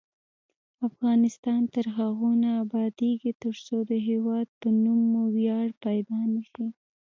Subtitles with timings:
[0.87, 6.67] افغانستان تر هغو نه ابادیږي، ترڅو د هیواد په نوم مو ویاړ پیدا نشي.